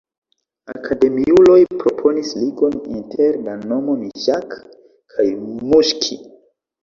[0.75, 4.55] Akademiuloj proponis ligon inter la nomo Miŝak
[5.17, 5.27] kaj
[5.75, 6.19] Muŝki.